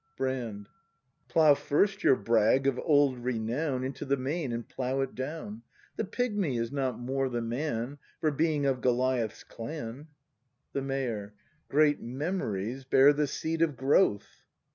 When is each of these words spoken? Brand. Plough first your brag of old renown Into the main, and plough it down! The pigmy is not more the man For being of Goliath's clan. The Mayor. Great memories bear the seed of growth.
Brand. 0.17 0.67
Plough 1.27 1.53
first 1.53 2.03
your 2.03 2.15
brag 2.15 2.65
of 2.65 2.79
old 2.83 3.19
renown 3.19 3.83
Into 3.83 4.03
the 4.03 4.17
main, 4.17 4.51
and 4.51 4.67
plough 4.67 5.01
it 5.01 5.13
down! 5.13 5.61
The 5.95 6.05
pigmy 6.05 6.57
is 6.57 6.71
not 6.71 6.97
more 6.97 7.29
the 7.29 7.39
man 7.39 7.99
For 8.19 8.31
being 8.31 8.65
of 8.65 8.81
Goliath's 8.81 9.43
clan. 9.43 10.07
The 10.73 10.81
Mayor. 10.81 11.35
Great 11.67 12.01
memories 12.01 12.83
bear 12.83 13.13
the 13.13 13.27
seed 13.27 13.61
of 13.61 13.77
growth. 13.77 14.47